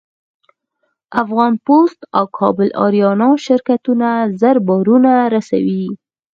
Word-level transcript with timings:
افغان 1.23 1.53
پسټ 1.65 1.99
او 2.17 2.23
کابل 2.39 2.69
اریانا 2.85 3.29
شرکتونه 3.45 4.09
زر 4.39 4.55
بارونه 4.67 5.11
رسوي. 5.33 5.85